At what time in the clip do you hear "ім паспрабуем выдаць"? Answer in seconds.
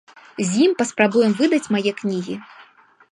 0.67-1.71